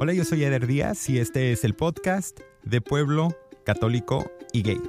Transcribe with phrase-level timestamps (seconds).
[0.00, 4.80] Hola, yo soy Eder Díaz y este es el podcast de Pueblo Católico y Gay.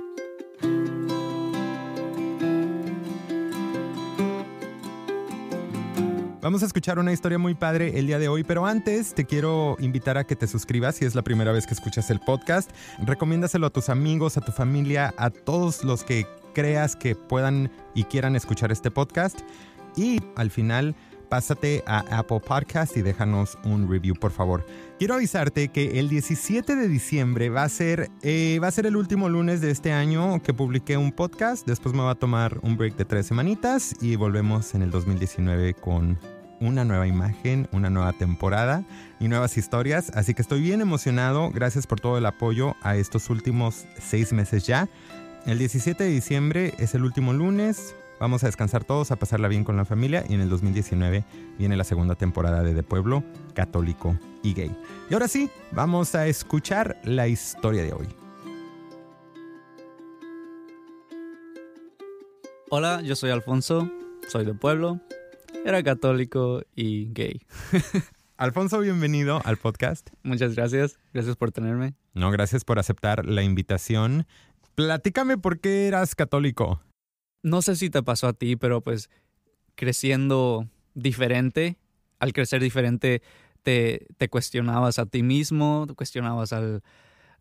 [6.41, 9.77] Vamos a escuchar una historia muy padre el día de hoy, pero antes te quiero
[9.79, 12.69] invitar a que te suscribas si es la primera vez que escuchas el podcast.
[12.99, 18.03] Recomiéndaselo a tus amigos, a tu familia, a todos los que creas que puedan y
[18.03, 19.39] quieran escuchar este podcast.
[19.95, 20.95] Y al final,
[21.29, 24.65] pásate a Apple Podcast y déjanos un review, por favor.
[24.97, 28.97] Quiero avisarte que el 17 de diciembre va a ser, eh, va a ser el
[28.97, 31.65] último lunes de este año que publiqué un podcast.
[31.65, 35.75] Después me va a tomar un break de tres semanitas y volvemos en el 2019
[35.75, 36.19] con
[36.59, 38.83] una nueva imagen, una nueva temporada
[39.19, 40.11] y nuevas historias.
[40.15, 41.51] Así que estoy bien emocionado.
[41.51, 44.89] Gracias por todo el apoyo a estos últimos seis meses ya.
[45.45, 47.95] El 17 de diciembre es el último lunes.
[48.19, 51.23] Vamos a descansar todos, a pasarla bien con la familia y en el 2019
[51.57, 53.23] viene la segunda temporada de De Pueblo,
[53.53, 54.75] Católico y Gay.
[55.09, 58.07] Y ahora sí, vamos a escuchar la historia de hoy.
[62.69, 63.89] Hola, yo soy Alfonso,
[64.27, 64.99] soy de Pueblo,
[65.65, 67.41] era católico y gay.
[68.37, 70.09] Alfonso, bienvenido al podcast.
[70.23, 71.95] Muchas gracias, gracias por tenerme.
[72.13, 74.27] No, gracias por aceptar la invitación.
[74.75, 76.79] Platícame por qué eras católico
[77.41, 79.09] no sé si te pasó a ti, pero pues
[79.75, 81.77] creciendo diferente,
[82.19, 83.21] al crecer diferente,
[83.63, 86.83] te, te cuestionabas a ti mismo, te cuestionabas al,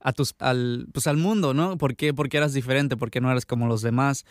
[0.01, 1.77] a tus, al, pues al mundo, ¿no?
[1.79, 2.97] ¿Por qué, ¿Por qué eras diferente?
[2.97, 4.25] ¿Por qué no eras como los demás?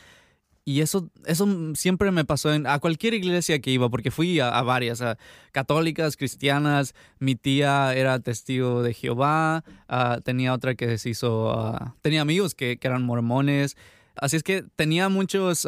[0.63, 4.61] Y eso, eso siempre me pasó en, a cualquier iglesia que iba, porque fui a,
[4.63, 5.17] varias, a
[5.53, 11.95] católicas, cristianas, mi tía era testigo de Jehová, ah, tenía otra que se hizo, ah,
[12.01, 13.77] tenía amigos que, que eran mormones,
[14.17, 15.67] Así es que tenía muchos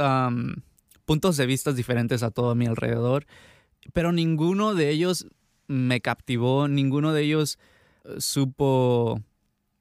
[1.05, 3.25] puntos de vista diferentes a todo mi alrededor,
[3.94, 5.28] pero ninguno de ellos
[5.67, 7.58] me captivó, ninguno de ellos
[8.05, 9.22] eh, supo,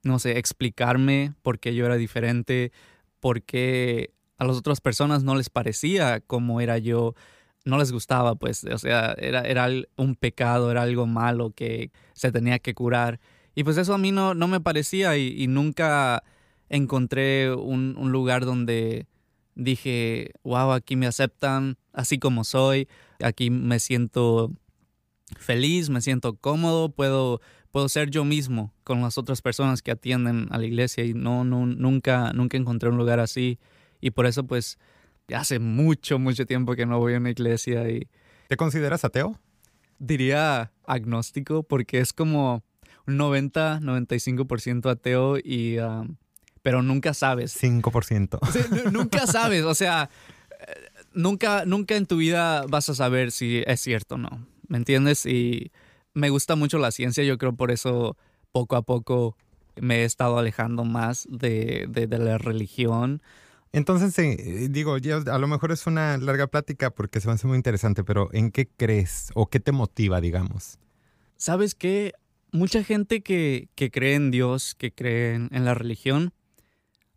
[0.03, 2.71] no sé, explicarme por qué yo era diferente,
[3.19, 7.15] por qué a las otras personas no les parecía como era yo,
[7.65, 12.31] no les gustaba, pues, o sea, era, era un pecado, era algo malo que se
[12.31, 13.19] tenía que curar.
[13.55, 16.23] Y pues eso a mí no, no me parecía y nunca
[16.69, 19.07] encontré un, lugar donde
[19.55, 22.87] dije, wow, aquí me aceptan así como soy,
[23.21, 24.51] aquí me siento
[25.37, 27.41] feliz, me siento cómodo, puedo,
[27.71, 31.43] puedo ser yo mismo con las otras personas que atienden a la iglesia y no,
[31.43, 33.59] no, nunca, nunca encontré un lugar así
[33.99, 34.77] y por eso pues
[35.33, 38.07] hace mucho, mucho tiempo que no voy a una iglesia y...
[38.47, 39.39] ¿Te consideras ateo?
[39.99, 42.63] Diría agnóstico porque es como
[43.05, 45.77] un 90, 95% ateo y...
[45.79, 46.15] Um,
[46.61, 47.61] pero nunca sabes.
[47.61, 48.91] 5%.
[48.91, 50.09] nunca sabes, o sea,
[51.13, 55.25] nunca, nunca en tu vida vas a saber si es cierto o no, ¿me entiendes?
[55.25, 55.71] Y
[56.13, 58.17] me gusta mucho la ciencia, yo creo por eso
[58.51, 59.35] poco a poco
[59.75, 63.21] me he estado alejando más de, la religión.
[63.71, 67.55] Entonces, eh, digo, a lo mejor es una larga plática porque se me hace muy
[67.55, 70.79] interesante, pero ¿en qué crees o qué te motiva, digamos?
[71.37, 72.13] ¿Sabes qué?
[72.51, 76.33] Mucha gente que, que cree en Dios, que cree en la religión,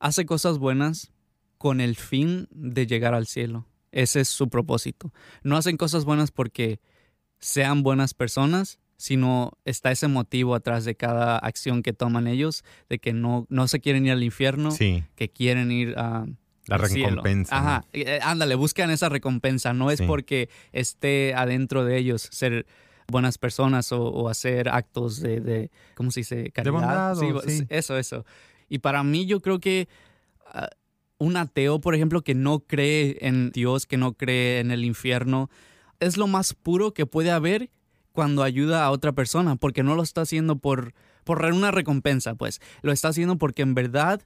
[0.03, 1.13] hace cosas buenas
[1.59, 3.67] con el fin de llegar al cielo.
[3.93, 5.13] Ese es su propósito.
[5.43, 6.81] No hacen cosas buenas porque
[7.39, 12.99] sean buenas personas, sino está ese motivo atrás de cada acción que toman ellos, de
[12.99, 16.27] que no, no se quieren ir al infierno, que quieren ir a...
[16.67, 17.57] La recompensa.
[17.57, 19.73] Ajá, eh, ándale, buscan esa recompensa.
[19.73, 22.67] No es porque esté adentro de ellos ser
[23.09, 26.51] buenas personas o, hacer actos de, ¿cómo se dice?
[26.51, 27.17] Caridad.
[27.17, 28.25] sí, Eso, eso.
[28.73, 29.87] Y para mí yo creo que
[30.47, 30.71] ah,
[31.19, 35.51] un ateo, por ejemplo, que no cree en Dios, que no cree en el infierno,
[36.01, 37.69] es lo más puro que puede haber
[38.13, 42.63] cuando ayuda a otra persona, porque no lo está haciendo por, por una recompensa, pues
[42.81, 44.23] lo está haciendo porque en verdad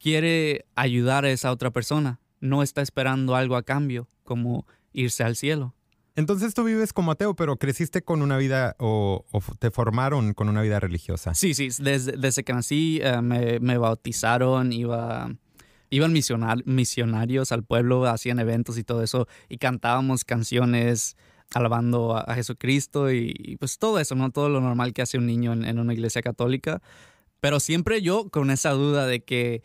[0.00, 5.36] quiere ayudar a esa otra persona, no está esperando algo a cambio, como irse al
[5.36, 5.72] cielo.
[6.16, 9.24] Entonces tú vives como ateo, pero creciste con una vida o,
[9.58, 11.34] te formaron con una vida religiosa.
[11.34, 15.28] Sí, sí, desde, que nací eh, me, bautizaron, iba,
[15.90, 21.16] iban misionarios al pueblo, hacían eventos y todo eso, y cantábamos canciones
[21.52, 24.30] alabando a, Jesucristo y, pues todo eso, ¿no?
[24.30, 26.80] Todo lo normal que hace un niño en, una iglesia católica.
[27.40, 29.62] Pero siempre yo con esa duda de que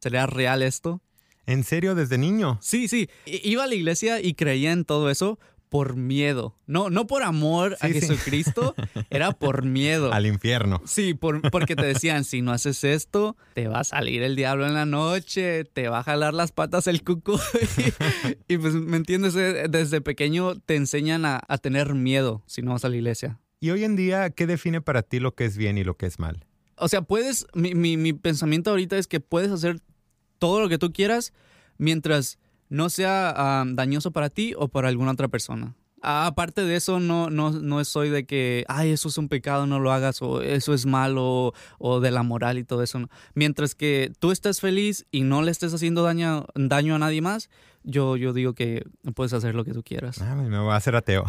[0.00, 1.00] sería real esto.
[1.46, 2.58] ¿En serio desde niño?
[2.62, 3.10] Sí, sí.
[3.26, 5.38] Iba a la iglesia y creía en todo eso,
[5.70, 6.56] por miedo.
[6.66, 8.74] No, no por amor a Jesucristo,
[9.10, 10.12] era por miedo.
[10.12, 10.82] Al infierno.
[10.84, 14.74] Sí, porque te decían, si no haces esto, te va a salir el diablo en
[14.74, 17.40] la noche, te va a jalar las patas el cuco.
[18.48, 19.36] y, pues, ¿me entiendes?
[19.36, 23.38] Eh, desde pequeño te enseñan a, tener miedo si no vas a la iglesia.
[23.60, 26.06] Y hoy en día, ¿qué define para ti lo que es bien y lo que
[26.06, 26.46] es mal?
[26.76, 29.80] O sea, puedes, mi, mi, mi pensamiento ahorita es que puedes hacer
[30.38, 31.32] todo lo que tú quieras
[31.78, 32.38] mientras
[32.70, 35.74] no sea ah, dañoso para ti o para alguna otra persona.
[36.02, 39.66] Ah, aparte de eso, no, no, no soy de que, ay, eso es un pecado,
[39.66, 43.00] no lo hagas, o eso es malo, o de la moral y todo eso.
[43.34, 47.50] Mientras que tú estés feliz y no le estés haciendo daño, daño a nadie más,
[47.82, 48.84] yo, yo digo que
[49.14, 50.22] puedes hacer lo que tú quieras.
[50.22, 51.24] Ah, me voy a hacer ateo.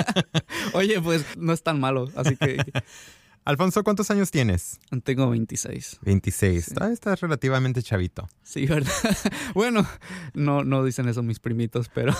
[0.72, 2.56] Oye, pues no es tan malo, así que...
[3.44, 4.78] Alfonso, ¿cuántos años tienes?
[5.02, 5.98] Tengo 26.
[6.02, 6.74] 26.
[6.92, 8.28] estás relativamente chavito.
[8.44, 8.92] Sí, ¿verdad?
[9.54, 9.84] bueno,
[10.32, 12.14] no, no dicen eso mis primitos, pero...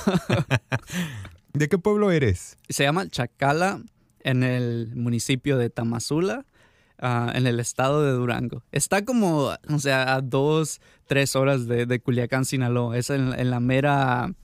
[1.53, 2.57] ¿De qué pueblo eres?
[2.69, 3.83] Se llama Chacala,
[4.21, 6.45] en el municipio de Tamazula,
[6.99, 8.65] ah, en el estado de Durango.
[8.73, 12.97] Está como, o sea, a dos, tres horas de, Culiacán, Sinaloa.
[12.97, 14.35] Es en la mera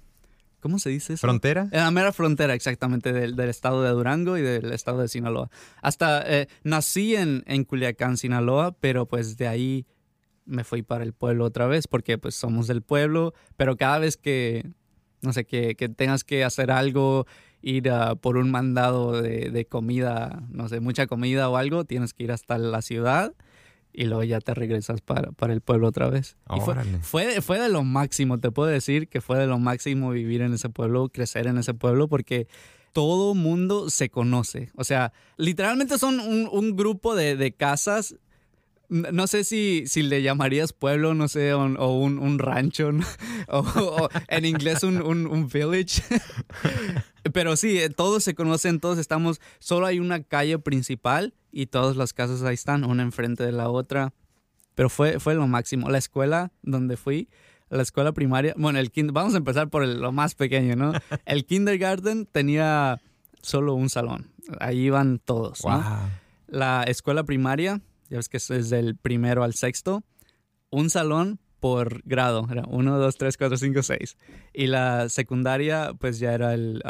[0.61, 1.21] ¿Cómo se dice eso?
[1.21, 1.69] ¿Frontera?
[1.71, 5.51] En la mera frontera, exactamente, del, estado de Durango y del estado de Sinaloa.
[5.83, 9.87] Hasta eh, nací en, en Culiacán, Sinaloa, pero pues de ahí
[10.45, 14.17] me fui para el pueblo otra vez, porque pues somos del pueblo, pero cada vez
[14.17, 14.69] que,
[15.21, 17.27] no sé, que, que tengas que hacer algo,
[17.63, 17.91] ir
[18.21, 22.33] por un mandado de, de comida, no sé, mucha comida o algo, tienes que ir
[22.33, 23.35] hasta la ciudad
[23.99, 26.37] y luego ya te regresas para, para el pueblo otra vez.
[26.55, 30.11] Y fue, fue, fue, de lo máximo, te puedo decir que fue de lo máximo
[30.11, 32.47] vivir en ese pueblo, crecer en ese pueblo, porque
[32.93, 34.71] todo mundo se conoce.
[34.77, 38.15] O sea, literalmente son un, un grupo de, de, casas.
[38.89, 42.91] No sé si, si le llamarías pueblo, no sé, o, un, un, rancho,
[43.49, 46.03] o, en inglés un, un village.
[47.33, 51.97] Pero sí, eh, todos se conocen, todos estamos, solo hay una calle principal y todas
[51.97, 54.13] las casas ahí están, una enfrente de la otra.
[54.75, 55.89] Pero fue, fue lo máximo.
[55.89, 57.29] La escuela donde fui,
[57.71, 60.93] la escuela primaria, bueno, el vamos a empezar por lo más pequeño, ¿no?
[61.27, 63.01] El kindergarten tenía
[63.43, 64.31] solo un salón.
[64.61, 65.63] Ahí iban todos,
[66.47, 70.03] La escuela primaria, ya ves que es del primero al sexto,
[70.71, 74.17] un salón por grado, era 1, 2, 3, 4, 5, 6.
[74.55, 76.83] Y la secundaria, pues ya era el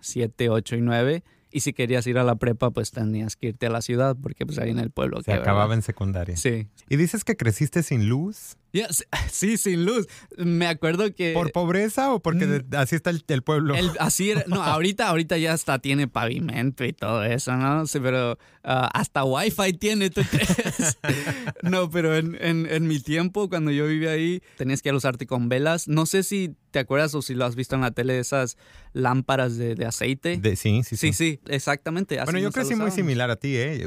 [0.00, 1.24] 7, 8 y 9.
[1.54, 4.44] Y si querías ir a la prepa, pues tenías que irte a la ciudad, porque
[4.44, 5.22] pues ahí en el pueblo.
[5.22, 6.36] Se acababa en secundaria.
[6.36, 6.66] Sí.
[6.88, 8.56] ¿Y dices que creciste sin luz?
[9.30, 10.06] sí, sin luz.
[10.36, 11.32] Me acuerdo que...
[11.32, 12.74] ¿Por pobreza o porque mm.
[12.76, 13.74] así está el, pueblo?
[14.00, 17.86] así era, no, ahorita, ahorita ya hasta tiene pavimento y todo eso, ¿no?
[17.86, 20.98] Sí, pero ah, hasta wifi tiene, ¿tú crees?
[21.62, 25.48] no, pero en, en, en, mi tiempo, cuando yo vivía ahí, tenías que usarte con
[25.48, 25.88] velas.
[25.88, 28.56] No sé si te acuerdas o si lo has visto en la tele, esas
[28.92, 30.38] lámparas de, de aceite.
[30.38, 31.12] De, sí, sí, sí.
[31.12, 32.20] Sí, sí, exactamente.
[32.24, 33.86] bueno, yo crecí muy similar a ti, ¿eh?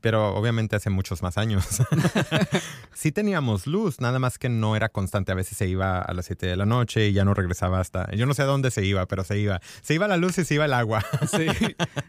[0.00, 1.64] Pero obviamente hace muchos más años.
[2.94, 5.32] sí teníamos luz, nada más que no era constante.
[5.32, 8.08] A veces se iba a las 7 de la noche y ya no regresaba hasta.
[8.14, 9.60] Yo no sé a dónde se iba, pero se iba.
[9.82, 11.04] Se iba la luz y se iba el agua.
[11.30, 11.46] sí.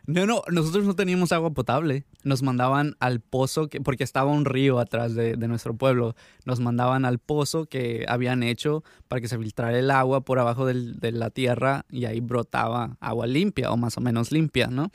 [0.06, 2.06] No, no, nosotros no teníamos agua potable.
[2.24, 6.16] Nos mandaban al pozo, que, porque estaba un río atrás de, de nuestro pueblo.
[6.46, 10.66] Nos mandaban al pozo que habían hecho para que se filtrara el agua por abajo
[10.66, 14.92] del, de la tierra y ahí brotaba agua limpia o más o menos limpia, ¿no?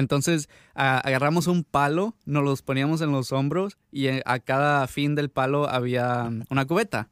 [0.00, 5.14] Entonces agarramos un palo, nos los poníamos en los hombros y eh, a cada fin
[5.14, 7.08] del palo había una cubeta.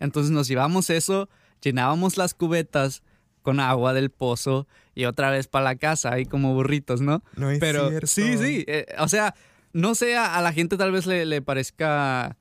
[0.00, 1.28] Entonces nos llevamos eso,
[1.62, 3.02] llenábamos las cubetas
[3.42, 7.22] con agua del pozo y otra vez para la casa, ahí como burritos, ¿no?
[7.36, 8.06] No es Pero cierto.
[8.06, 9.34] sí, sí, eh, o sea,
[9.72, 12.36] no sé, a, la gente tal vez le, le parezca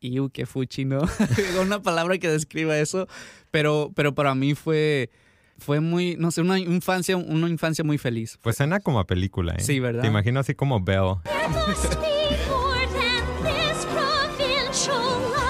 [0.00, 1.00] iu, qué fuchi, ¿no?
[1.60, 3.06] una palabra que describa eso,
[3.50, 5.10] pero, pero para mí fue
[5.60, 8.38] fue muy, no sé, una infancia, una infancia muy feliz.
[8.42, 9.60] Pues suena como a película, ¿eh?
[9.60, 10.02] Sí, ¿verdad?
[10.02, 11.16] Te imagino así como Belle.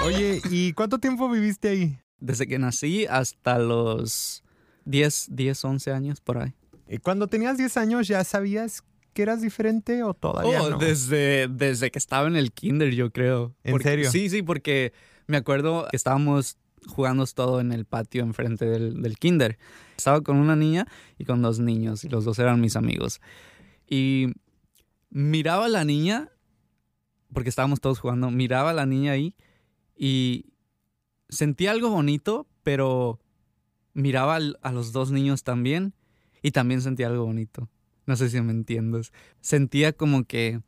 [0.05, 1.97] Oye, ¿y cuánto tiempo viviste ahí?
[2.19, 4.43] Desde que nací hasta los
[4.85, 6.53] 10, 10, 11 años por ahí.
[6.87, 11.91] ¿Y cuando tenías 10 años ya sabías que eras diferente o todavía oh, Desde, desde
[11.91, 13.55] que estaba en el kinder, yo creo.
[13.63, 14.11] ¿En serio?
[14.11, 14.93] Sí, sí, porque
[15.27, 16.57] me acuerdo que estábamos
[16.87, 19.57] jugando todo en el patio enfrente del, del kinder.
[19.97, 23.21] Estaba con una niña y con dos niños, y los dos eran mis amigos.
[23.87, 24.33] Y
[25.09, 26.29] miraba a la niña,
[27.33, 29.35] porque estábamos todos jugando, miraba a la niña ahí
[29.95, 30.53] y
[31.29, 33.19] sentía algo bonito, pero
[33.93, 35.93] miraba a los dos niños también
[36.41, 37.69] y también sentía algo bonito.
[38.05, 39.13] No sé si me entiendes.
[39.41, 40.61] Sentía como que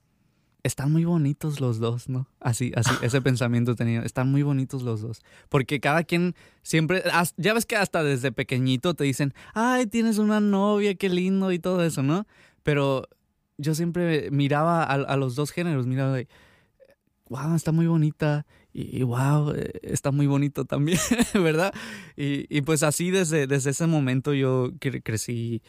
[0.63, 2.27] están muy bonitos los dos, ¿no?
[2.39, 5.21] Así, así, ese pensamiento tenía, están muy bonitos los dos.
[5.49, 7.03] Porque cada quien siempre,
[7.37, 11.59] ya ves que hasta desde pequeñito te dicen, ay, tienes una novia, qué lindo y
[11.59, 12.25] todo eso, ¿no?
[12.63, 13.07] Pero
[13.57, 16.27] yo siempre miraba a, los dos géneros, miraba de,
[17.27, 20.99] wow, está muy bonita y, wow, eh, está muy bonito también,
[21.33, 21.73] ¿verdad?
[22.15, 25.61] Y, pues así desde, desde ese momento yo crecí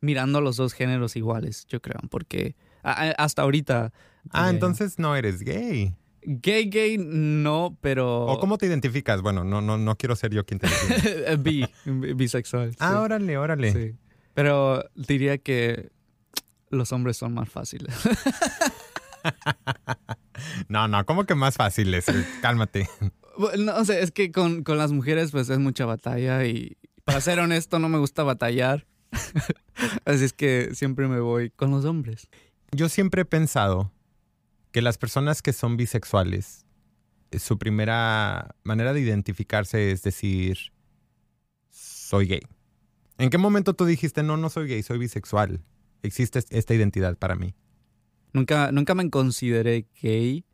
[0.00, 3.92] mirando a los dos géneros iguales, yo creo, porque hasta ahorita...
[4.30, 5.94] Ah, entonces no eres gay.
[6.22, 8.26] Gay, gay, no, pero...
[8.26, 9.22] ¿O cómo te identificas?
[9.22, 12.74] Bueno, no, no, no quiero ser yo quien te Bi, bisexual.
[12.78, 13.72] Ah, órale, órale.
[13.72, 13.96] Sí.
[14.34, 15.90] Pero diría que
[16.70, 17.94] los hombres son más fáciles.
[20.68, 22.06] no, no, ¿cómo que más fáciles?
[22.42, 22.88] Cálmate.
[23.58, 27.20] No, o sea, es que con, con las mujeres pues es mucha batalla y para
[27.20, 28.86] ser honesto no me gusta batallar.
[30.04, 32.28] Así es que siempre me voy con los hombres.
[32.72, 33.92] Yo siempre he pensado
[34.72, 36.66] que las personas que son bisexuales,
[37.30, 40.58] eh, su primera manera de identificarse es decir,
[41.70, 42.42] soy gay.
[43.18, 45.60] ¿En qué momento tú dijiste, no, no soy gay, soy bisexual?
[46.02, 47.54] Existe esta identidad para mí.
[48.32, 50.44] Nunca, nunca me consideré gay.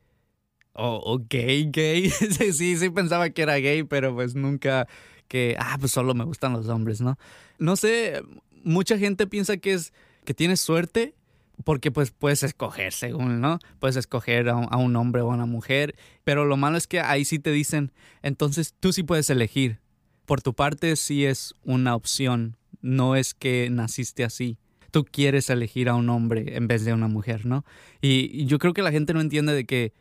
[0.73, 2.11] O, gay, gay.
[2.53, 4.89] sí, sí pensaba que era gay, pero pues nunca
[5.29, 7.19] que, ah, pues solo me gustan los hombres, ¿no?
[7.59, 8.23] No sé,
[8.63, 9.93] mucha gente piensa que es
[10.25, 11.15] que tienes suerte
[11.63, 13.59] porque pues puedes escoger según, ¿no?
[13.79, 15.95] Puedes escoger a un, hombre o a una mujer,
[16.25, 17.93] pero lo malo es que ahí sí te dicen,
[18.23, 19.79] entonces tú sí puedes elegir.
[20.27, 24.59] Por tu parte sí es una opción, no es que naciste así.
[24.91, 27.65] Tú quieres elegir a un hombre en vez de a una mujer, ¿no?
[28.01, 29.93] Y, yo creo que la gente no entiende de que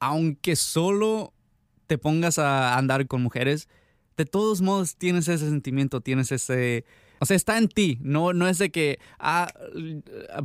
[0.00, 1.32] aunque solo
[1.86, 3.68] te pongas a andar con mujeres,
[4.16, 6.84] de todos modos tienes ese sentimiento, tienes ese
[7.20, 9.52] o sea, está en ti, no, no es de que ah,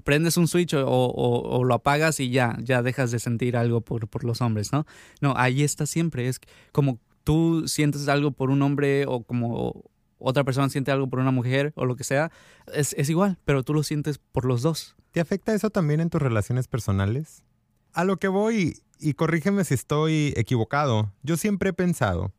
[0.03, 4.23] prendes un switch o, lo apagas y ya, ya dejas de sentir algo por, por
[4.23, 4.85] los hombres, ¿no?
[5.21, 6.39] No, ahí está siempre, es
[6.71, 9.83] como tú sientes algo por un hombre o como
[10.17, 12.31] otra persona siente algo por una mujer o lo que sea,
[12.73, 14.95] es, es igual, pero tú lo sientes por los dos.
[15.11, 17.43] ¿Te afecta eso también en tus relaciones personales?
[17.93, 22.31] A lo que voy, y corrígeme si estoy equivocado, yo siempre he pensado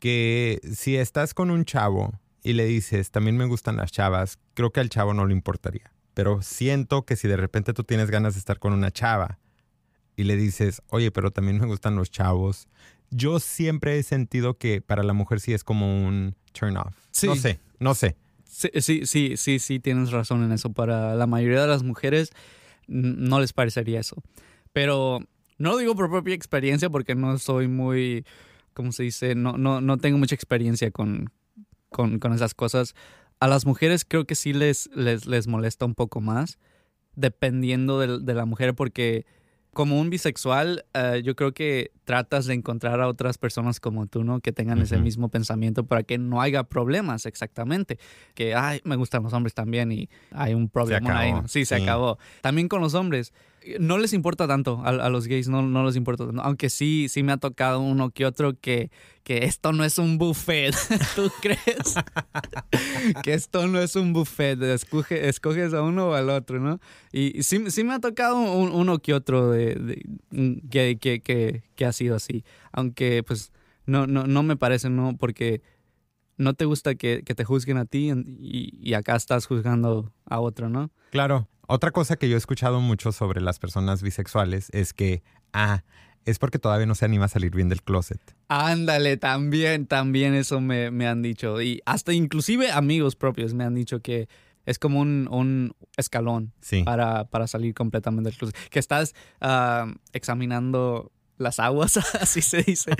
[0.00, 2.12] que si estás con un chavo
[2.46, 5.90] y le dices, también me gustan las chavas, creo que al chavo no le importaría.
[6.14, 9.40] Pero siento que si de repente tú tienes ganas de estar con una chava
[10.14, 12.68] y le dices, oye, pero también me gustan los chavos,
[13.10, 16.94] yo siempre he sentido que para la mujer sí es como un turn off.
[17.24, 18.14] No sé, no sé.
[18.44, 20.72] Sí, sí, sí, sí, sí, tienes razón en eso.
[20.72, 22.30] Para la mayoría de las mujeres
[22.86, 24.22] no les parecería eso.
[24.72, 25.18] Pero
[25.58, 28.24] no lo digo por propia experiencia porque no soy muy,
[28.72, 29.34] ¿cómo se dice?
[29.34, 31.32] No, no, no tengo mucha experiencia con,
[31.96, 32.94] con, con esas cosas.
[33.40, 36.58] A las mujeres creo que sí les, les, les molesta un poco más,
[37.14, 39.24] dependiendo de, de la mujer, porque
[39.72, 44.24] como un bisexual, eh, yo creo que tratas de encontrar a otras personas como tú,
[44.24, 44.40] ¿no?
[44.40, 47.98] Que tengan ese mismo pensamiento para que no haya problemas exactamente.
[48.34, 51.34] Que, ay, me gustan los hombres también y hay un problema ahí.
[51.46, 52.18] Sí, se acabó.
[52.42, 53.32] También con los hombres
[53.80, 56.42] no les importa tanto a, los gays, no, no les importa tanto.
[56.42, 58.90] Aunque sí, sí me ha tocado uno que otro que,
[59.22, 60.74] que esto no es un buffet.
[61.16, 61.94] ¿Tú crees?
[63.22, 64.60] que esto no es un buffet.
[64.62, 66.80] escoges a uno o al otro, ¿no?
[67.12, 70.04] Y sí, sí me ha tocado uno que otro de,
[70.70, 72.44] que, que, que, ha sido así.
[72.72, 73.52] Aunque, pues,
[73.86, 75.16] no, no, no me parece, ¿no?
[75.16, 75.62] Porque
[76.36, 80.68] no te gusta que, te juzguen a ti y, y acá estás juzgando a otro,
[80.68, 80.90] ¿no?
[81.10, 81.48] Claro.
[81.68, 85.82] Otra cosa que yo he escuchado mucho sobre las personas bisexuales es que, ah,
[86.26, 88.20] es porque todavía no se anima a salir bien del closet.
[88.48, 91.62] Ándale, también, también eso me, han dicho.
[91.62, 94.28] Y hasta inclusive amigos propios me han dicho que
[94.64, 96.52] es como un, escalón
[96.84, 98.56] para, para, salir completamente del closet.
[98.70, 102.92] Que estás ah, examinando las aguas, así se dice.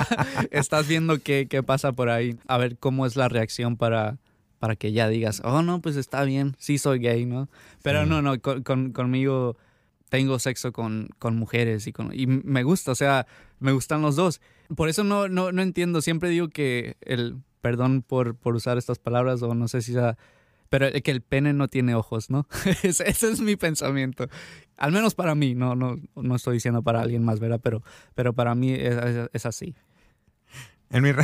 [0.50, 4.18] estás viendo qué, qué pasa por ahí, a ver cómo es la reacción para
[4.64, 7.50] para que ya digas, oh, no, pues está bien, sí soy gay, ¿no?
[7.82, 9.58] Pero no, no, con, conmigo
[10.08, 13.26] tengo sexo con, con mujeres y, con, y me gusta, o sea,
[13.60, 14.40] me gustan los dos.
[14.74, 18.98] Por eso no, no, no entiendo, siempre digo que el, perdón por, por usar estas
[18.98, 20.16] palabras o no sé si sea,
[20.74, 22.48] pero que el pene no tiene ojos, ¿no?
[22.82, 24.28] ese, es mi pensamiento.
[24.76, 27.60] Al menos para mí, no, no, no estoy diciendo para alguien más, ¿verdad?
[27.62, 27.84] Pero,
[28.16, 29.76] pero para mí es, es así.
[30.90, 31.12] En mi...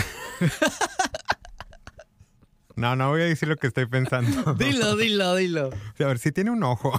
[2.76, 4.54] No, no voy a decir lo que estoy pensando.
[4.58, 5.70] dilo, dilo, dilo.
[5.98, 6.98] a ver, si tiene un ojo.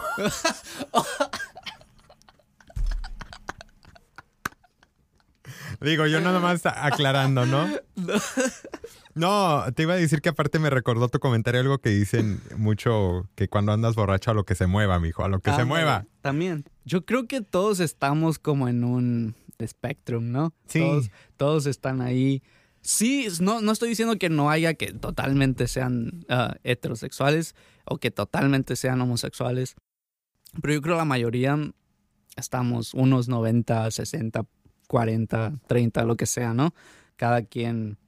[5.80, 7.66] Digo, yo nada más aclarando, ¿no?
[7.96, 8.14] No,
[9.14, 13.48] te iba a decir que aparte me recordó tu comentario algo que dicen mucho que
[13.48, 16.06] cuando andas borracho a lo que se mueva, mijo, a lo que se mueva.
[16.22, 16.66] También.
[16.86, 20.54] Yo creo que todos estamos como en un spectrum, ¿no?
[20.68, 20.80] Sí.
[20.80, 22.42] Todos, todos están ahí
[22.82, 28.10] Sí, no, no estoy diciendo que no haya que totalmente sean ah, heterosexuales o que
[28.10, 29.76] totalmente sean homosexuales,
[30.62, 31.58] pero yo creo que la mayoría
[32.36, 34.46] estamos unos 90, 60,
[34.88, 36.74] 40, 30, lo que sea, ¿no?
[37.18, 38.00] Cada quien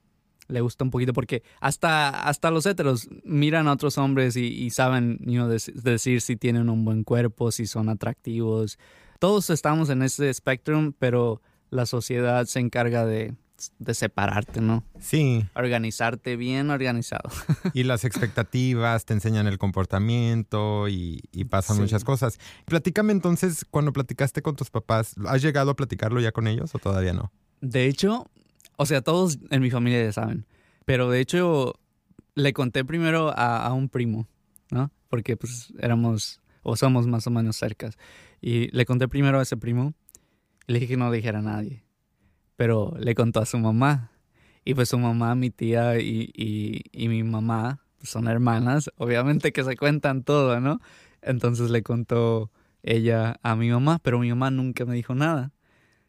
[0.48, 5.20] le gusta un poquito porque hasta, hasta los heteros miran a otros hombres y, saben
[5.22, 8.78] you decir si tienen un buen cuerpo, si son atractivos.
[9.20, 13.36] Todos estamos en ese espectro, pero la sociedad se encarga de,
[13.80, 14.84] de separarte, ¿no?
[15.00, 15.46] Sí.
[15.56, 17.30] Organizarte bien organizado.
[17.74, 22.40] y las expectativas te enseñan el comportamiento y, pasan muchas cosas.
[22.66, 26.80] Platícame entonces, cuando platicaste con tus papás, ¿has llegado a platicarlo ya con ellos o
[26.80, 27.32] todavía no?
[27.62, 28.30] De hecho,
[28.78, 30.46] o sea, todos en mi familia ya saben.
[30.86, 31.76] Pero de hecho,
[32.36, 34.28] le conté primero a, un primo,
[34.72, 34.92] ¿no?
[35.10, 37.98] Porque pues éramos o somos más o menos cercas.
[38.42, 39.94] Y le conté primero a ese primo.
[40.68, 41.84] Y le dije que no le dijera a nadie.
[42.56, 44.12] Pero le contó a su mamá.
[44.66, 48.90] Y pues su mamá, mi tía y, y, mi mamá son hermanas.
[48.98, 50.80] Obviamente que se cuentan todo, ¿no?
[51.22, 52.50] Entonces le contó
[52.82, 55.52] ella a mi mamá, pero mi mamá nunca me dijo nada.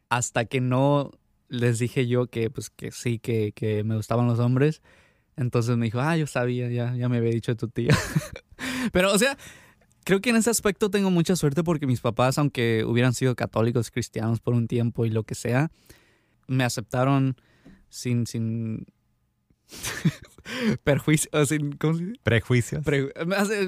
[0.09, 1.11] Hasta que no
[1.49, 4.81] les dije yo que pues que sí, que, que me gustaban los hombres.
[5.37, 7.95] Entonces me dijo, ah, yo sabía, ya, ya me había dicho tu tía.
[8.93, 9.37] Pero, o sea,
[10.05, 13.91] creo que en ese aspecto tengo mucha suerte porque mis papás, aunque hubieran sido católicos,
[13.91, 15.71] cristianos por un tiempo y lo que sea,
[16.47, 17.35] me aceptaron
[17.89, 18.85] sin, sin
[20.83, 22.19] perjuicios, sin, ¿cómo se dice?
[22.23, 22.83] Prejuicios.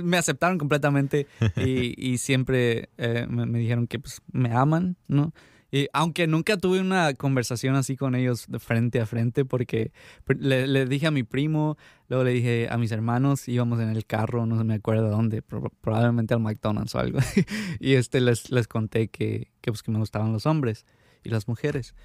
[0.04, 5.34] me aceptaron completamente y, y siempre eh, me, me, dijeron que pues, me aman, ¿no?
[5.72, 9.92] Y aunque nunca tuve una conversación así con ellos frente a frente, porque
[10.28, 14.46] le, dije a mi primo, luego le dije a mis hermanos, íbamos en el carro,
[14.46, 17.20] no se me acuerdo dónde, probablemente al McDonald's o algo.
[17.80, 20.86] y este les, les conté que, que, pues, que me gustaban los hombres
[21.24, 21.96] y las mujeres.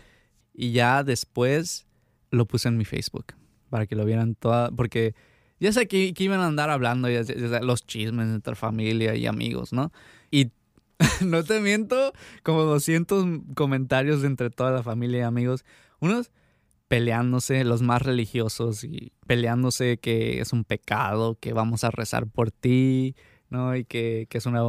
[0.52, 1.87] Y ya después
[2.31, 3.35] lo puse en mi Facebook
[3.71, 5.14] para que lo vieran toda, porque
[5.62, 7.09] ya sé que, iban a andar hablando
[7.61, 9.92] los chismes entre familia y amigos, ¿no?
[11.26, 15.64] No te miento, como 200 comentarios entre toda la familia y amigos.
[16.00, 16.30] Unos
[16.88, 22.50] peleándose, los más religiosos, y peleándose que es un pecado, que vamos a rezar por
[22.50, 23.16] ti,
[23.49, 23.75] ¿no?
[23.76, 24.61] Y que, es una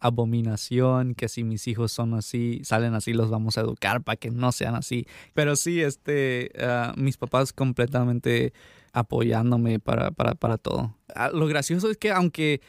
[0.00, 4.30] abominación, que si mis hijos son así, salen así, los vamos a educar para que
[4.30, 5.06] no sean así.
[5.32, 8.52] Pero sí, este, ah, mis papás completamente
[8.92, 10.94] apoyándome para, para, para todo.
[11.14, 12.60] Ah, lo gracioso es que aunque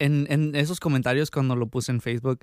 [0.00, 2.40] en, esos comentarios cuando lo puse en Facebook,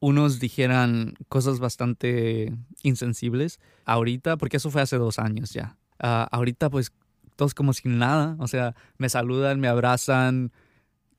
[0.00, 3.60] unos dijeran cosas bastante insensibles.
[3.84, 5.76] Ahorita, porque eso fue hace dos años ya.
[5.98, 6.92] Ah, ahorita pues
[7.36, 8.36] todos como sin nada.
[8.38, 10.52] O sea, me saludan, me abrazan.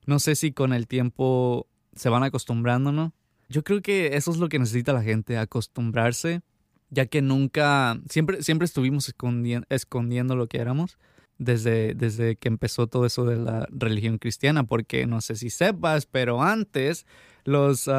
[0.06, 3.12] No sé si con el tiempo se van acostumbrando, ¿no?
[3.48, 6.40] Yo creo que eso es lo que necesita la gente, acostumbrarse,
[6.88, 10.98] ya que nunca, siempre, siempre estuvimos escondiendo, escondiendo lo que éramos
[11.40, 16.04] desde, desde que empezó todo eso de la religión cristiana, porque no sé si sepas,
[16.04, 17.06] pero antes
[17.44, 17.90] los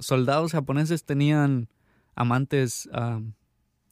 [0.00, 1.68] soldados japoneses tenían
[2.16, 2.90] amantes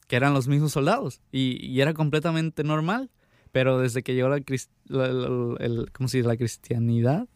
[0.07, 3.09] que eran los mismos soldados y, era completamente normal,
[3.53, 6.27] pero desde que llegó la, el, ¿cómo se dice?
[6.27, 7.27] la cristianidad,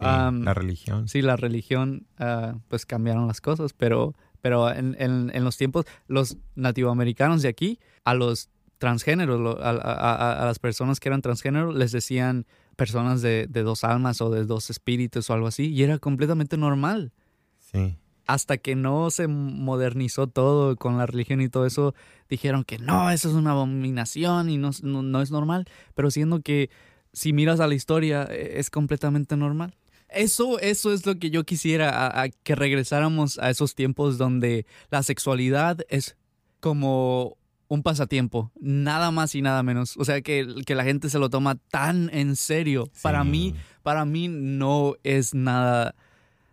[0.00, 1.08] la religión.
[1.08, 5.86] Sí, la religión, ah, pues cambiaron las cosas, pero, pero en, en, en, los tiempos,
[6.08, 12.46] los nativoamericanos de aquí, a los transgénero, a, las personas que eran transgénero les decían
[12.76, 17.12] personas de, dos almas o de dos espíritus o algo así, y era completamente normal.
[17.58, 17.98] Sí.
[18.26, 21.94] Hasta que no se modernizó todo con la religión y todo eso,
[22.30, 26.70] dijeron que no, eso es una abominación y no, no, es normal, pero siendo que
[27.12, 29.76] si miras a la historia e, es completamente normal.
[30.08, 35.80] Eso, eso es lo que yo quisiera, que regresáramos a esos tiempos donde la sexualidad
[35.90, 36.16] es
[36.60, 37.36] como
[37.70, 39.96] un pasatiempo, nada más y nada menos.
[39.96, 42.90] O sea, que, que la gente se lo toma tan en serio.
[43.00, 43.54] Para mí,
[43.84, 45.94] para mí no es nada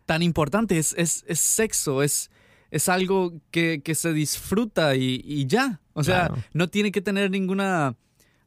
[0.06, 0.78] tan importante.
[0.78, 2.30] Es, es, sexo, es,
[2.70, 5.82] es algo que, se disfruta y, ya.
[5.94, 7.96] O sea, no tiene que tener ninguna,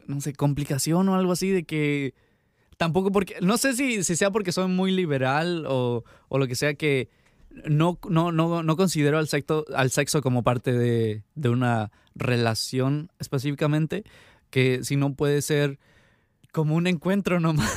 [0.07, 2.15] no sé, complicación o algo así de que...
[2.77, 6.55] Tampoco porque, no sé si, si sea porque soy muy liberal o, o lo que
[6.55, 7.11] sea que
[7.67, 13.11] no, no, no, no considero al sexo, al sexo como parte de, de una relación
[13.19, 14.05] específicamente,
[14.51, 15.79] que si no puede ser
[16.53, 17.73] como un encuentro nomás.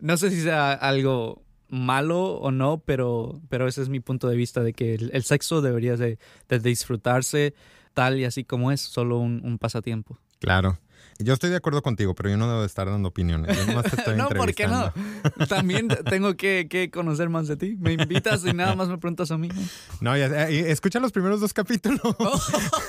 [0.00, 4.36] no sé si sea algo malo o no, pero, pero ese es mi punto de
[4.36, 7.54] vista de que el, sexo debería de, disfrutarse
[7.94, 10.18] tal y así como es, solo un pasatiempo.
[10.40, 10.78] Claro.
[11.18, 13.56] Yo estoy de acuerdo contigo, pero yo no debo estar dando opiniones.
[13.56, 14.92] Yo nomás te estoy no, ¿por qué no?
[15.48, 17.76] También tengo que, conocer más de ti.
[17.78, 19.48] Me invitas y nada más me preguntas a mí.
[20.00, 22.00] No, ya, eh, escucha los primeros dos capítulos.
[22.02, 22.40] Oh.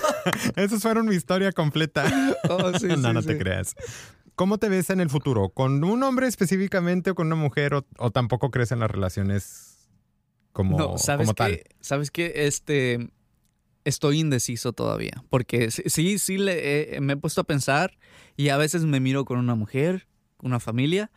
[0.55, 2.05] Esos fueron mi historia completa.
[2.49, 3.75] Oh, sí, no, no te creas.
[4.35, 5.49] ¿Cómo te ves en el futuro?
[5.49, 7.73] ¿Con un hombre específicamente o con una mujer?
[7.97, 9.87] ¿O, tampoco crees en las relaciones
[10.51, 11.61] como, no, ¿sabes como tal?
[11.79, 12.33] ¿Sabes qué?
[12.35, 13.09] Este,
[13.85, 17.97] estoy indeciso todavía, porque sí, sí, le, me he puesto a pensar
[18.35, 20.07] y a veces me miro con una mujer,
[20.41, 21.11] una familia,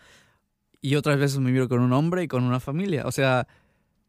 [0.81, 3.07] y otras veces me miro con un hombre y con una familia.
[3.07, 3.49] O sea,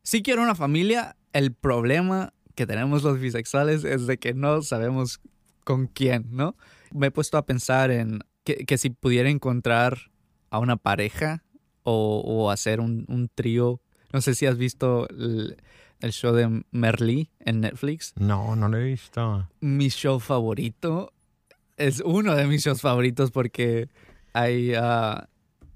[0.03, 5.21] sí quiero una familia, el problema que tenemos los bisexuales es de que no sabemos
[5.63, 6.55] con quién, ¿no?
[6.91, 10.11] Me he puesto a pensar en que, si pudiera encontrar
[10.49, 11.43] a una pareja
[11.83, 13.81] o, hacer un, un trío.
[14.11, 15.57] No sé si has visto el,
[16.01, 18.13] el show de Merly en Netflix.
[18.17, 19.47] No, no lo he visto.
[19.59, 21.13] Mi show favorito
[21.77, 23.89] es uno de mis shows favoritos porque
[24.33, 25.21] hay uh,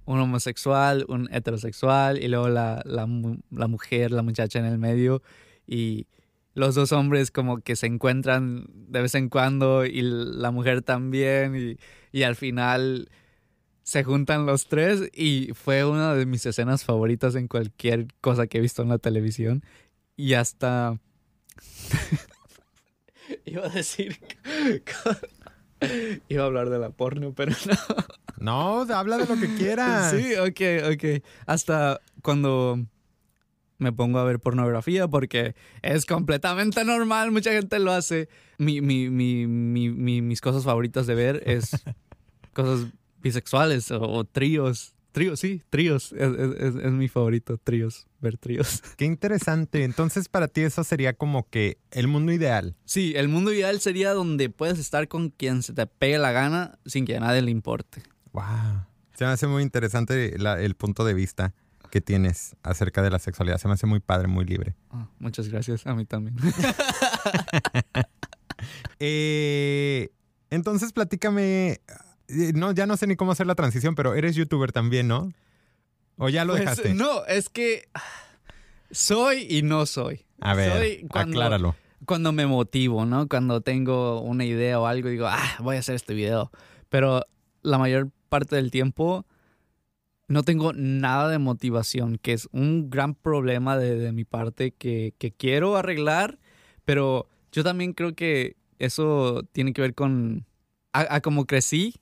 [0.05, 3.07] un homosexual, un heterosexual y luego la, la,
[3.51, 5.21] la, mujer, la muchacha en el medio
[5.65, 6.07] y
[6.53, 11.55] los dos hombres como que se encuentran de vez en cuando y la mujer también
[11.55, 11.77] y,
[12.17, 13.09] y al final
[13.83, 18.57] se juntan los tres y fue una de mis escenas favoritas en cualquier cosa que
[18.57, 19.63] he visto en la televisión
[20.15, 20.99] y hasta...
[23.45, 24.19] Iba a decir...
[26.29, 28.83] Iba a hablar de la porno, pero no.
[28.85, 30.11] No, habla de lo que quieras.
[30.11, 31.23] Sí, ok, ok.
[31.45, 32.79] Hasta cuando
[33.77, 38.29] me pongo a ver pornografía porque es completamente normal, mucha gente lo hace.
[38.57, 39.47] Mi, mi, mi,
[40.21, 41.71] mis cosas favoritas de ver es
[42.53, 42.87] cosas
[43.21, 46.11] bisexuales o tríos Tríos, sí, tríos.
[46.11, 48.81] Es, mi favorito, tríos, ver tríos.
[48.97, 49.83] Qué interesante.
[49.83, 52.75] Entonces, para ti eso sería como que el mundo ideal.
[52.85, 56.79] Sí, el mundo ideal sería donde puedes estar con quien se te pegue la gana
[56.87, 58.01] sin que a nadie le importe.
[58.31, 58.87] Wow.
[59.13, 61.53] Se me hace muy interesante el punto de vista
[61.91, 63.59] que tienes acerca de la sexualidad.
[63.59, 64.75] Se me hace muy padre, muy libre.
[64.89, 65.85] Ah, muchas gracias.
[65.85, 66.35] A mí también.
[68.99, 70.09] Eh,
[70.49, 71.81] entonces, platícame
[72.53, 75.31] no, ya no sé ni cómo hacer la transición, pero eres youtuber también, ¿no?
[76.17, 76.93] ¿O ya lo pues, dejaste?
[76.93, 77.87] No, es que
[78.91, 80.25] soy y no soy.
[80.39, 81.75] A ver, cuando, acláralo.
[82.05, 83.27] Cuando me motivo, ¿no?
[83.27, 86.51] Cuando tengo una idea o algo, digo, ah, voy a hacer este video.
[86.89, 87.23] Pero
[87.61, 89.25] la mayor parte del tiempo
[90.27, 95.75] no tengo nada de motivación, que es un gran problema de, mi parte que, quiero
[95.75, 96.39] arreglar,
[96.85, 100.45] pero yo también creo que eso tiene que ver con
[100.93, 101.95] a, como crecí,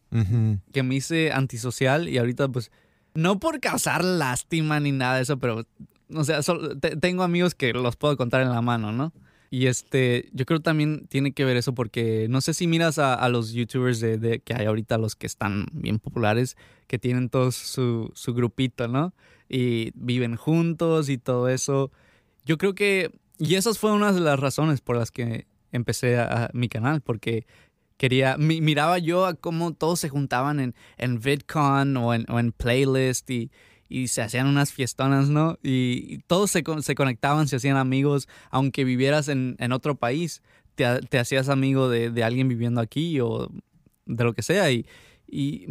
[0.74, 2.72] que me hice antisocial y ahorita pues,
[3.14, 5.66] no por causar lástima ni nada de eso, pero,
[6.14, 6.42] o sea,
[7.00, 9.14] tengo amigos que los puedo contar en la mano, ¿no?
[9.50, 13.28] Y este, yo creo también tiene que ver eso porque no sé si miras a,
[13.28, 16.56] los youtubers de, que hay ahorita, los que están bien populares,
[16.88, 19.14] que tienen todos su, su grupito, ¿no?
[19.50, 21.92] Y viven juntos y todo eso.
[22.46, 26.50] Yo creo que, y esas fueron una de las razones por las que empecé a
[26.54, 27.46] mi canal, porque
[28.02, 32.52] quería, miraba yo a cómo todos se juntaban en, en VidCon o en, o en
[32.52, 33.52] Playlist y,
[33.90, 35.60] y se hacían unas fiestonas, ¿no?
[35.62, 40.42] Y, todos se, se, conectaban, se hacían amigos, aunque vivieras en, en otro país,
[40.74, 43.52] te, te hacías amigo de, de, alguien viviendo aquí o
[44.08, 44.72] de lo que sea.
[44.72, 44.88] Y,
[45.28, 45.68] y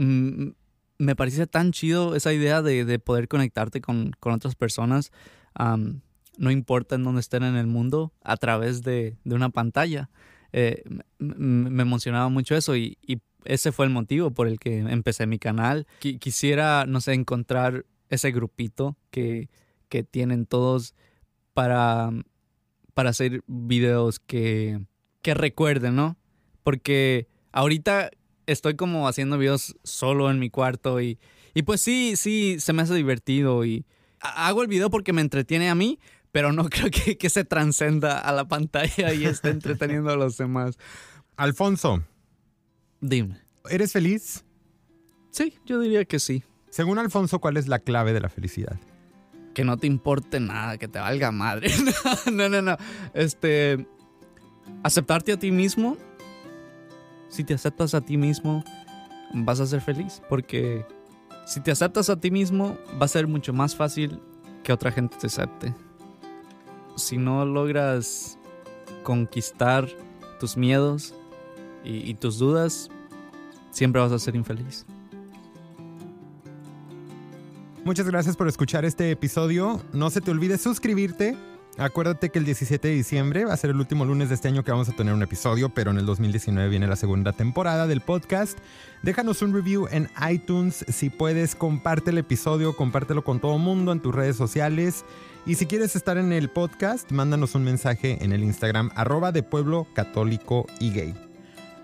[0.99, 5.11] me parecía tan chido esa idea de, de poder conectarte con, con otras personas,
[6.38, 10.11] no importa en dónde estén en el mundo, a través de, de una pantalla.
[10.53, 10.83] Eh,
[11.19, 12.97] me emocionaba mucho eso y,
[13.47, 15.87] ese fue el motivo por el que empecé mi canal.
[15.99, 19.49] quisiera, no sé, encontrar ese grupito que,
[19.89, 20.95] que tienen todos
[21.55, 22.11] para,
[22.93, 24.79] para hacer videos que,
[25.23, 26.19] que recuerden, ¿no?
[26.63, 28.11] Porque ahorita
[28.47, 31.19] estoy como haciendo videos solo en mi cuarto y,
[31.55, 33.87] y pues sí, sí, se me hace divertido y
[34.21, 35.99] hago el video porque me entretiene a mí,
[36.33, 40.37] pero no creo que, que se transcenda a la pantalla y esté entreteniendo a los
[40.37, 40.79] demás.
[41.37, 42.03] Alfonso.
[43.01, 43.40] Dime.
[43.69, 44.45] ¿Eres feliz?
[45.31, 46.45] Sí, yo diría que sí.
[46.71, 48.79] Según Alfonso, ¿cuál es la clave de la felicidad?
[49.55, 51.71] Que no te importe nada, que te valga madre.
[52.33, 52.77] no, no, no.
[53.14, 53.87] Este.
[54.83, 55.97] Aceptarte a ti mismo.
[57.29, 58.64] Si te aceptas a ti mismo,
[59.33, 60.23] vas a ser feliz.
[60.29, 60.85] Porque
[61.47, 64.21] si te aceptas a ti mismo, va a ser mucho más fácil
[64.62, 65.75] que otra gente te acepte
[66.96, 68.38] si no logras
[69.03, 69.88] conquistar
[70.38, 71.14] tus miedos
[71.85, 72.88] y, tus dudas,
[73.70, 74.85] siempre vas a ser infeliz.
[77.85, 79.81] Muchas gracias por escuchar este episodio.
[79.92, 81.37] No se te olvide suscribirte
[81.79, 84.62] Acuérdate que el 17 de diciembre va a ser el último lunes de este año
[84.62, 88.03] que vamos a tener un episodio, pero en el 2019 viene la segunda temporada del
[88.03, 88.59] podcast.
[89.03, 90.85] Déjanos un review en iTunes.
[90.88, 95.07] Si puedes, comparte el episodio, compártelo con todo el mundo en tus redes sociales.
[95.46, 99.42] Y si quieres estar en el podcast, mándanos un mensaje en el Instagram arroba de
[99.42, 101.14] Pueblo Católico y Gay.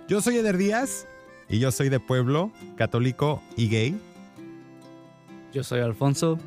[0.08, 1.06] Yo soy Eder Díaz
[1.48, 3.98] y yo soy de Pueblo Católico y Gay.
[5.54, 6.38] Yo soy Alfonso,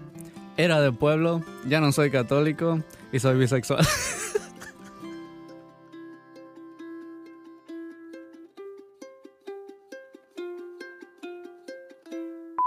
[0.55, 3.85] era de Pueblo, ya no soy católico y soy bisexual.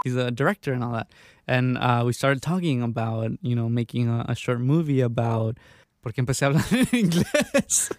[0.04, 1.06] He's a director and all that.
[1.46, 5.58] And uh, we started talking about, you know, making a, a short movie about.
[6.02, 7.90] Porque empecé a hablar en inglés.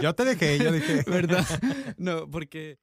[0.00, 1.02] Yo te dejé, yo dije.
[1.06, 1.46] ¿Verdad?
[1.98, 2.78] No, porque